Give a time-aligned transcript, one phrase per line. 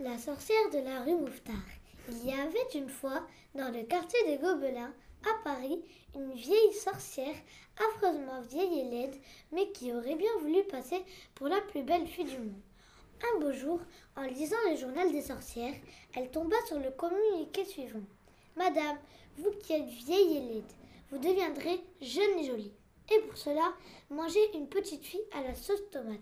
[0.00, 1.54] La sorcière de la rue Mouffetard.
[2.08, 5.80] Il y avait une fois, dans le quartier des Gobelins, à Paris,
[6.16, 7.36] une vieille sorcière,
[7.78, 9.14] affreusement vieille et laide,
[9.52, 11.00] mais qui aurait bien voulu passer
[11.36, 12.60] pour la plus belle fille du monde.
[13.22, 13.78] Un beau jour,
[14.16, 15.76] en lisant le journal des sorcières,
[16.16, 18.02] elle tomba sur le communiqué suivant.
[18.56, 18.98] Madame,
[19.38, 20.72] vous qui êtes vieille et laide,
[21.12, 22.72] vous deviendrez jeune et jolie.
[23.14, 23.72] Et pour cela,
[24.10, 26.18] mangez une petite fille à la sauce tomate.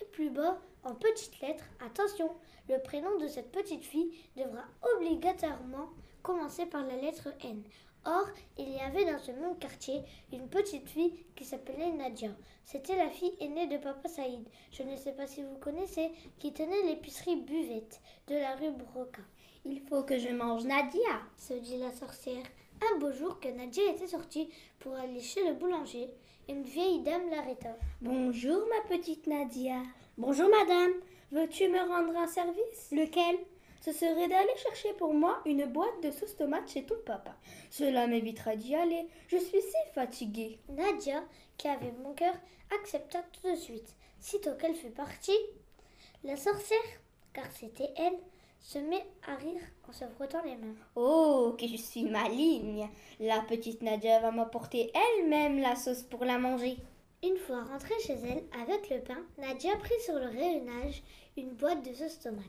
[0.00, 2.34] Et plus bas, en petites lettres, attention,
[2.68, 4.64] le prénom de cette petite fille devra
[4.96, 5.88] obligatoirement
[6.22, 7.62] commencer par la lettre N.
[8.04, 8.26] Or,
[8.58, 12.30] il y avait dans ce même quartier une petite fille qui s'appelait Nadia.
[12.64, 16.52] C'était la fille aînée de Papa Saïd, je ne sais pas si vous connaissez, qui
[16.52, 19.22] tenait l'épicerie Buvette de la rue Broca.
[19.64, 22.44] Il faut que je mange Nadia, se dit la sorcière.
[22.92, 24.48] Un beau jour que Nadia était sortie
[24.80, 26.08] pour aller chez le boulanger,
[26.48, 27.76] une vieille dame l'arrêta.
[28.00, 29.80] Bonjour ma petite Nadia.
[30.18, 30.92] Bonjour madame.
[31.32, 32.90] Veux-tu me rendre un service?
[32.90, 33.38] Lequel?
[33.80, 37.34] Ce serait d'aller chercher pour moi une boîte de sauce tomate chez ton papa.
[37.70, 39.06] Cela m'évitera d'y aller.
[39.28, 40.58] Je suis si fatiguée.
[40.68, 41.24] Nadia,
[41.56, 42.34] qui avait bon cœur,
[42.78, 43.96] accepta tout de suite.
[44.20, 45.38] Sitôt qu'elle fut partie,
[46.22, 46.78] la sorcière,
[47.32, 48.18] car c'était elle,
[48.60, 50.76] se met à rire en se frottant les mains.
[50.96, 52.90] Oh, que je suis maligne.
[53.18, 56.76] La petite Nadia va m'apporter elle-même la sauce pour la manger.
[57.24, 61.02] Une fois rentrée chez elle avec le pain, Nadia prit sur le rayonnage
[61.36, 62.44] une boîte de sauce tomate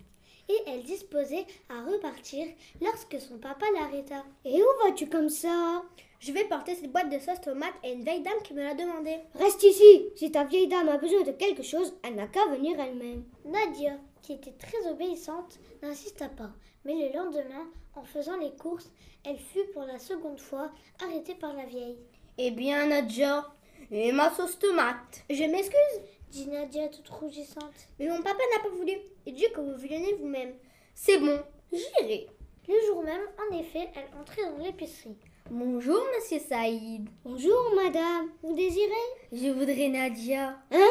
[0.50, 2.48] et elle disposait à repartir
[2.82, 4.24] lorsque son papa l'arrêta.
[4.46, 5.84] Et où vas-tu comme ça?
[6.20, 8.74] Je vais porter cette boîte de sauce tomate à une vieille dame qui me l'a
[8.74, 9.18] demandé.
[9.36, 12.80] Reste ici Si ta vieille dame a besoin de quelque chose, elle n'a qu'à venir
[12.80, 13.24] elle-même.
[13.46, 16.52] Nadia, qui était très obéissante, n'insista pas.
[16.86, 18.92] Mais le lendemain, en faisant les courses,
[19.26, 20.72] elle fut pour la seconde fois
[21.04, 21.98] arrêtée par la vieille.
[22.38, 23.46] Eh bien, Nadia,
[23.92, 25.24] et ma sauce tomate?
[25.30, 26.02] Je m'excuse,
[26.34, 27.88] dit Nadia toute rougissante.
[28.00, 28.94] Mais mon papa n'a pas voulu.
[29.28, 30.54] Il dit que vous venez vous-même.
[30.96, 31.40] C'est bon,
[31.72, 32.28] j'irai.
[32.68, 35.16] Le jour même, en effet, elle entrait dans l'épicerie.
[35.52, 37.08] Bonjour, monsieur Saïd.
[37.24, 38.30] Bonjour, madame.
[38.42, 38.90] Vous désirez?
[39.32, 40.58] Je voudrais Nadia.
[40.72, 40.88] Hein?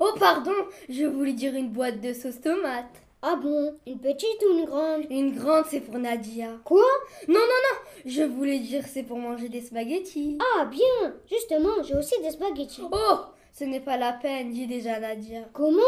[0.00, 0.54] Oh, pardon,
[0.88, 3.02] je voulais dire une boîte de sauce tomate.
[3.20, 3.76] Ah bon?
[3.86, 5.04] Une petite ou une grande?
[5.10, 6.52] Une grande, c'est pour Nadia.
[6.64, 6.84] Quoi?
[7.26, 10.38] Non, non, non Je voulais dire c'est pour manger des spaghettis.
[10.56, 12.84] Ah, bien Justement, j'ai aussi des spaghettis.
[12.90, 13.18] Oh
[13.58, 15.40] ce n'est pas la peine, j'ai déjà Nadia.
[15.52, 15.82] Comment?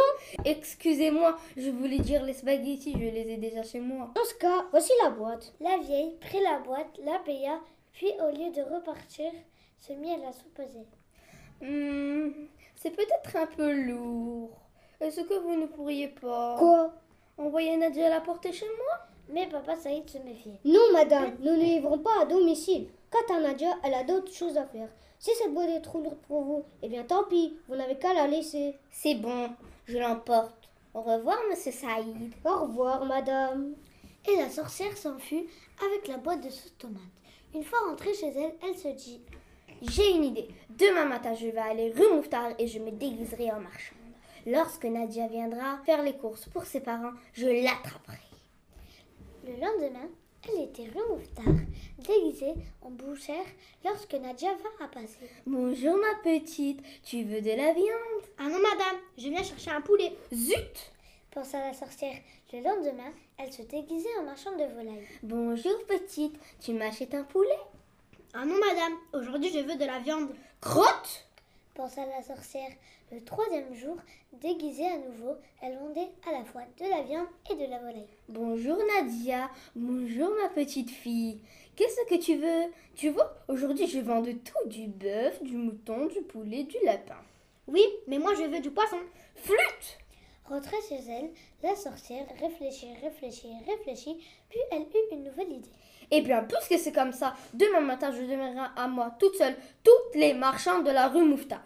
[0.45, 4.11] Excusez-moi, je voulais dire les spaghettis, je les ai déjà chez moi.
[4.17, 5.55] Dans ce cas, voici la boîte.
[5.61, 7.61] La vieille prit la boîte, la paya,
[7.93, 9.31] puis au lieu de repartir,
[9.79, 10.85] se mit à la soupeser.
[11.61, 14.51] Hmm, c'est peut-être un peu lourd.
[15.01, 16.57] Est-ce que vous ne pourriez pas...
[16.59, 16.93] Quoi?
[17.39, 19.07] Envoyer Nadia la porter chez moi?
[19.29, 20.59] Mais papa Saïd se méfiait.
[20.65, 22.89] Non, madame, nous ne livrons pas à domicile.
[23.11, 24.89] Quant à Nadia, elle a d'autres choses à faire.
[25.21, 28.15] Si cette boîte est trop lourde pour vous, eh bien tant pis, vous n'avez qu'à
[28.15, 28.75] la laisser.
[28.91, 29.51] C'est bon,
[29.85, 30.71] je l'emporte.
[30.95, 32.33] Au revoir, monsieur Saïd.
[32.43, 33.75] Au revoir, madame.
[34.27, 35.47] Et la sorcière s'enfuit
[35.87, 37.03] avec la boîte de sauce tomate.
[37.55, 39.21] Une fois rentrée chez elle, elle se dit
[39.83, 40.49] J'ai une idée.
[40.71, 43.99] Demain matin, je vais aller rue Mouffetard et je me déguiserai en marchande.
[44.47, 48.17] Lorsque Nadia viendra faire les courses pour ses parents, je l'attraperai.
[49.45, 50.09] Le lendemain,
[50.55, 51.67] elle était rue Mouffetard,
[51.99, 53.45] déguisée en bouchère
[53.85, 55.31] lorsque Nadia vint à passer.
[55.47, 58.25] Bonjour ma petite, tu veux de la viande?
[58.39, 60.17] Ah non madame, je viens chercher un poulet.
[60.33, 60.93] Zut
[61.31, 62.17] pensa la sorcière.
[62.53, 65.07] Le lendemain, elle se déguisait en marchande de volaille.
[65.23, 67.49] Bonjour petite, tu m'achètes un poulet?
[68.35, 70.31] Ah non madame, aujourd'hui je veux de la viande.
[70.61, 71.27] Crotte
[71.75, 72.71] pensa la sorcière.
[73.13, 73.97] Le troisième jour,
[74.33, 78.07] déguisée à nouveau, elle vendait à la fois de la viande et de la volaille.
[78.29, 81.41] Bonjour Nadia, bonjour ma petite fille.
[81.77, 82.73] Qu'est-ce que tu veux?
[82.95, 87.21] Tu vois, aujourd'hui je vends de tout, du bœuf, du mouton, du poulet, du lapin.
[87.67, 88.99] Oui, mais moi je veux du poisson.
[89.37, 89.99] Flûte
[90.45, 91.31] Rentrée chez elle,
[91.63, 94.17] la sorcière réfléchit, réfléchit, réfléchit,
[94.49, 95.71] puis elle eut une nouvelle idée.
[96.11, 100.15] Eh bien, puisque c'est comme ça, demain matin je donnerai à moi toute seule toutes
[100.15, 101.63] les marchandes de la rue Mouffetard.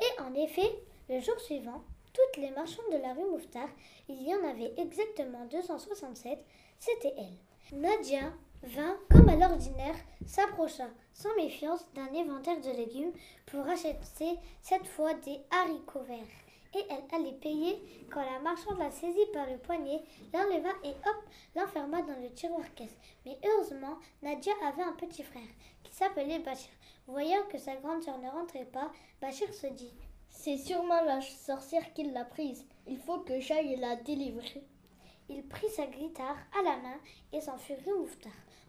[0.00, 0.70] Et en effet,
[1.08, 3.68] le jour suivant, toutes les marchandes de la rue Mouffetard,
[4.08, 6.38] il y en avait exactement 267,
[6.78, 7.78] c'était elle.
[7.78, 8.32] Nadia
[8.62, 9.96] vint, comme à l'ordinaire,
[10.26, 13.12] s'approcha sans méfiance d'un éventaire de légumes
[13.46, 16.43] pour acheter cette fois des haricots verts.
[16.76, 17.80] Et elle allait payer
[18.10, 21.16] quand la marchande la saisit par le poignet, l'enleva et hop,
[21.54, 22.96] l'enferma dans le tiroir caisse.
[23.24, 25.42] Mais heureusement, Nadia avait un petit frère
[25.84, 26.70] qui s'appelait Bachir.
[27.06, 28.90] Voyant que sa grande sœur ne rentrait pas,
[29.20, 29.92] Bachir se dit
[30.30, 32.66] C'est sûrement la sorcière qui l'a prise.
[32.88, 34.64] Il faut que j'aille la délivrer.
[35.28, 36.98] Il prit sa guitare à la main
[37.32, 38.10] et s'enfuit rue.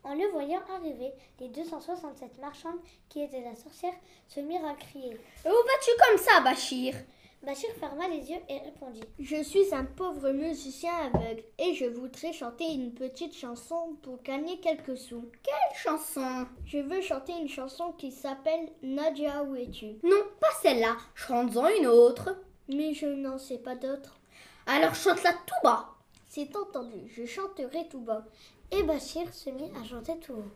[0.04, 2.80] En le voyant arriver, les 267 marchandes
[3.10, 3.96] qui étaient la sorcière
[4.28, 6.94] se mirent à crier Où vas-tu comme ça, Bachir?
[7.46, 9.04] Bachir ferma les yeux et répondit.
[9.20, 14.60] Je suis un pauvre musicien aveugle et je voudrais chanter une petite chanson pour gagner
[14.60, 15.30] quelques sous.
[15.44, 16.48] Quelle chanson?
[16.66, 19.98] Je veux chanter une chanson qui s'appelle Nadia, où es-tu?
[20.04, 20.98] Non, pas celle-là.
[21.14, 22.36] Chante-en une autre.
[22.68, 24.18] Mais je n'en sais pas d'autre.
[24.66, 25.90] Alors chante-la tout bas.
[26.28, 28.26] C'est entendu, je chanterai tout bas.
[28.72, 30.52] Et Bachir se mit à chanter tout haut.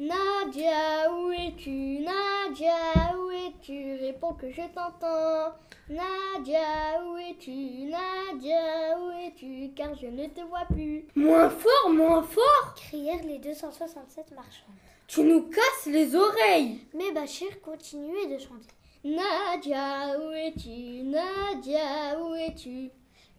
[0.00, 2.00] Nadia, où es-tu?
[2.00, 3.94] Nadia, où es-tu?
[3.94, 5.54] Réponds que je t'entends.
[5.88, 7.86] Nadia, où es-tu?
[7.86, 9.72] Nadia, où es-tu?
[9.76, 11.06] Car je ne te vois plus.
[11.14, 14.72] Moins fort, moins fort crièrent les 267 marchands.
[15.06, 18.74] Tu nous casses les oreilles Mais Bachir continuait de chanter.
[19.04, 21.04] Nadia, où es-tu?
[21.04, 22.90] Nadia, où es-tu?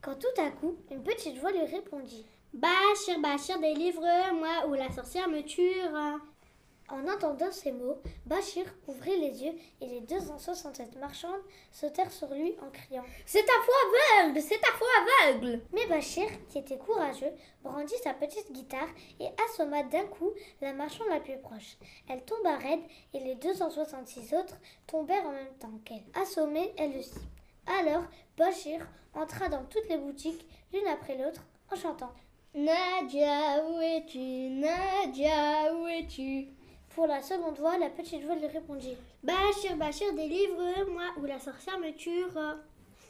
[0.01, 2.25] Quand tout à coup, une petite voix lui répondit.
[2.53, 6.15] Bachir, Bachir, délivre-moi ou la sorcière me tuera.
[6.87, 7.97] En entendant ces mots,
[8.27, 11.41] Bachir ouvrit les yeux et les 267 marchandes
[11.71, 13.75] sautèrent sur lui en criant C'est ta foi
[14.21, 17.31] aveugle C'est ta foi aveugle Mais Bachir, qui était courageux,
[17.63, 18.87] brandit sa petite guitare
[19.19, 21.77] et assomma d'un coup la marchande la plus proche.
[22.07, 22.83] Elle tomba raide
[23.15, 27.19] et les 266 autres tombèrent en même temps qu'elle, assommée elle aussi.
[27.65, 28.03] Alors,
[28.37, 31.41] Bachir entra dans toutes les boutiques, l'une après l'autre,
[31.71, 32.11] en chantant.
[32.53, 34.49] Nadia, où es-tu?
[34.51, 36.47] Nadia, où es-tu?
[36.95, 38.95] Pour la seconde fois, la petite voix lui répondit.
[39.21, 42.55] Bachir, Bachir, délivre-moi ou la sorcière me tuera.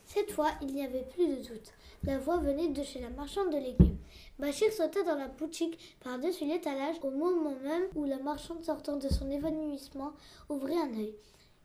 [0.08, 1.72] Cette fois, il n'y avait plus de doute.
[2.04, 4.00] La voix venait de chez la marchande de légumes.
[4.40, 9.08] Bachir sauta dans la boutique par-dessus l'étalage au moment même où la marchande sortant de
[9.08, 10.14] son évanouissement
[10.50, 11.14] ouvrit un œil.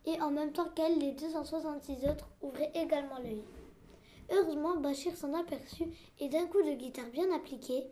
[0.04, 3.44] Et en même temps qu'elle, les 266 autres ouvraient également l'œil.
[4.30, 5.88] Heureusement, Bachir s'en aperçut
[6.18, 7.86] et d'un coup de guitare bien appliqué,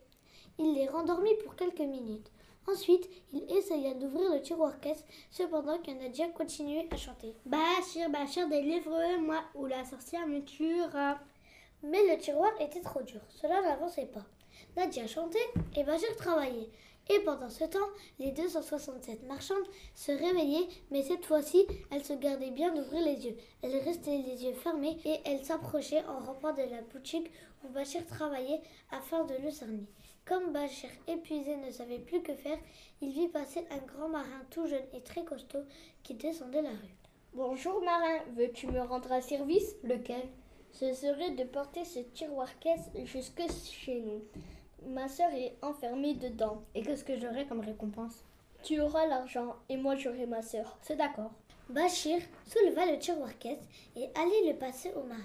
[0.58, 2.30] il les rendormit pour quelques minutes.
[2.70, 7.34] Ensuite, il essaya d'ouvrir le tiroir-caisse, cependant que Nadia continuait à chanter.
[7.46, 11.18] Bachir, Bachir, délivre-moi ou la sorcière me tuera.
[11.82, 14.26] Mais le tiroir était trop dur, cela n'avançait pas.
[14.76, 15.38] Nadia chantait
[15.76, 16.68] et Bachir travaillait.
[17.10, 17.78] Et pendant ce temps,
[18.18, 23.36] les 267 marchandes se réveillaient, mais cette fois-ci, elles se gardaient bien d'ouvrir les yeux.
[23.62, 27.30] Elles restaient les yeux fermés et elles s'approchaient en rampant de la boutique
[27.64, 28.60] où Bachir travaillait
[28.90, 29.86] afin de le cerner.
[30.28, 32.58] Comme Bachir, épuisé, ne savait plus que faire,
[33.00, 35.62] il vit passer un grand marin tout jeune et très costaud
[36.02, 36.96] qui descendait la rue.
[37.32, 39.76] Bonjour marin, veux-tu me rendre un service?
[39.82, 40.20] Lequel?
[40.70, 43.40] Ce serait de porter ce tiroir-caisse jusque
[43.72, 44.22] chez nous.
[44.86, 46.62] Ma sœur est enfermée dedans.
[46.74, 48.22] Et qu'est-ce que j'aurai comme récompense?
[48.62, 50.76] Tu auras l'argent et moi j'aurai ma sœur.
[50.82, 51.32] C'est d'accord.
[51.70, 53.66] Bachir souleva le tiroir-caisse
[53.96, 55.22] et allait le passer au marin.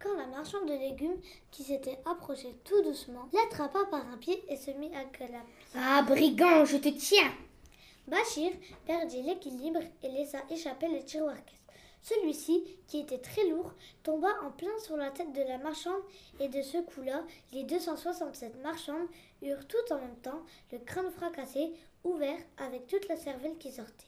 [0.00, 4.56] Quand la marchande de légumes, qui s'était approchée tout doucement, l'attrapa par un pied et
[4.56, 5.38] se mit à galoper.
[5.74, 7.32] Ah, brigand, je te tiens
[8.06, 8.52] Bachir
[8.86, 11.58] perdit l'équilibre et laissa échapper le tiroir-caisse.
[12.00, 13.72] Celui-ci, qui était très lourd,
[14.02, 16.00] tomba en plein sur la tête de la marchande
[16.40, 19.08] et de ce coup-là, les 267 marchandes
[19.42, 20.42] eurent tout en même temps
[20.72, 21.72] le crâne fracassé,
[22.04, 24.07] ouvert avec toute la cervelle qui sortait.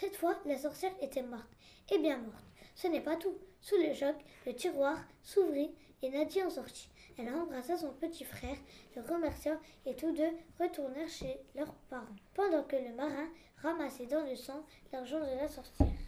[0.00, 1.50] Cette fois, la sorcière était morte,
[1.90, 2.46] et bien morte.
[2.74, 3.36] Ce n'est pas tout.
[3.60, 4.14] Sous le choc,
[4.46, 6.88] le tiroir s'ouvrit et Nadia en sortit.
[7.18, 8.56] Elle embrassa son petit frère,
[8.96, 14.24] le remercia et tous deux retournèrent chez leurs parents, pendant que le marin ramassait dans
[14.24, 15.92] le sang l'argent de la sorcière.